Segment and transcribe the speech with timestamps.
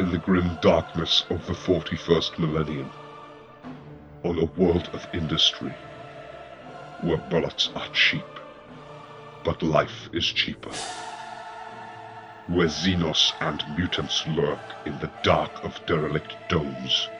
[0.00, 2.90] in the grim darkness of the 41st millennium,
[4.24, 5.74] on a world of industry,
[7.02, 8.24] where bullets are cheap,
[9.44, 10.72] but life is cheaper,
[12.46, 17.10] where xenos and mutants lurk in the dark of derelict domes,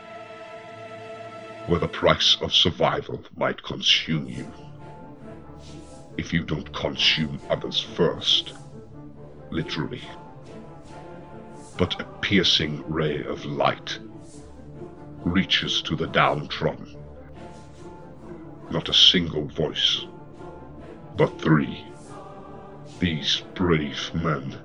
[1.67, 4.51] where the price of survival might consume you,
[6.17, 8.55] if you don't consume others first,
[9.51, 10.01] literally
[11.81, 13.99] but a piercing ray of light
[15.25, 16.95] reaches to the downtrodden.
[18.71, 20.05] Not a single voice,
[21.17, 21.87] but three.
[22.99, 24.59] These brave men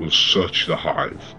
[0.00, 1.34] will search the hive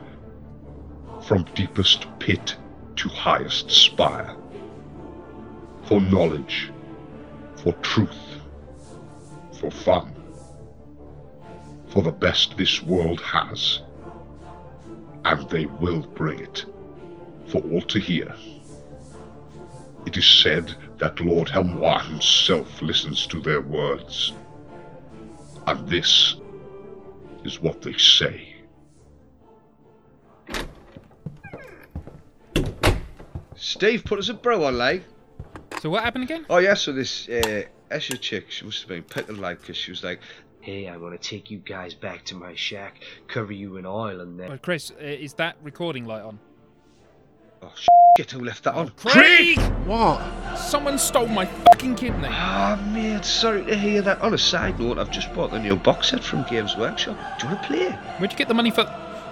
[1.23, 2.55] from deepest pit
[2.97, 4.35] to highest spire
[5.85, 6.71] for knowledge,
[7.55, 8.39] for truth,
[9.51, 10.13] for fun,
[11.87, 13.81] for the best this world has
[15.27, 16.65] and they will bring it
[17.47, 18.33] for all to hear.
[20.05, 24.31] It is said that Lord Helmawr himself listens to their words.
[25.65, 26.35] And this
[27.43, 28.55] is what they say.
[33.57, 35.03] Steve put us a bro on like.
[35.81, 36.45] So what happened again?
[36.49, 39.91] Oh yeah, so this uh, Escher chick, she must have been picking like because she
[39.91, 40.21] was like,
[40.67, 42.95] Hey, I'm gonna take you guys back to my shack,
[43.29, 44.51] cover you in oil, and then.
[44.51, 46.39] Oh, Chris, uh, is that recording light on?
[47.61, 47.71] oh
[48.17, 48.89] shit, who left that on?
[48.97, 49.57] Craig!
[49.85, 50.19] What?
[50.57, 52.27] Someone stole my fucking kidney.
[52.29, 54.19] Ah, mate, sorry to hear that.
[54.19, 57.15] On a side note, I've just bought the new box set from Games Workshop.
[57.39, 57.91] Do you want to play?
[58.17, 58.83] Where'd you get the money for?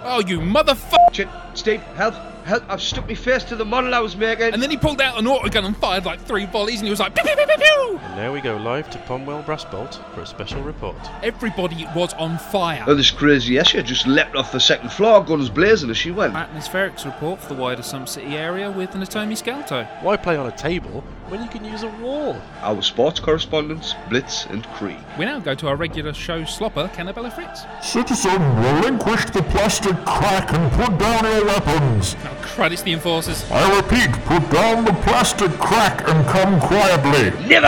[0.04, 1.12] Oh, you motherfucker!
[1.12, 2.35] Shit, Steve, help, help!
[2.46, 4.52] I've stuck my face to the model I was making.
[4.52, 7.00] And then he pulled out an autogun and fired like three volleys, and he was
[7.00, 8.00] like, pew, pew, pew, pew, pew.
[8.02, 10.96] And now we go live to Pomwell Brassbolt for a special report.
[11.22, 12.84] Everybody was on fire.
[12.86, 16.34] Oh, this crazy Escher just leapt off the second floor, guns blazing as she went.
[16.34, 19.84] Atmospherics report for the wider Sum City area with Natomi Scalto.
[20.02, 22.40] Why play on a table when you can use a wall?
[22.60, 24.96] Our sports correspondents, Blitz and Cree.
[25.18, 27.62] We now go to our regular show slopper, Cannabella Fritz.
[27.82, 32.14] Citizen, relinquish the plastic crack and put down your weapons.
[32.38, 33.44] Crud, it's the enforcers.
[33.50, 37.30] I repeat, put down the plastic crack and come quietly.
[37.46, 37.66] Never!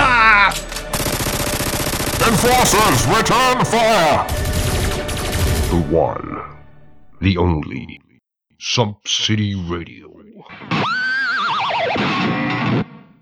[2.29, 4.27] Enforcers, return fire!
[5.71, 6.43] The one,
[7.21, 8.01] the only,
[8.59, 10.09] Sub City Radio.